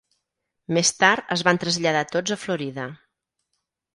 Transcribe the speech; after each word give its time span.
Més 0.77 0.89
tard 1.01 1.35
es 1.35 1.43
van 1.49 1.59
traslladar 1.65 2.03
tots 2.15 2.35
a 2.37 2.39
Florida. 2.47 2.87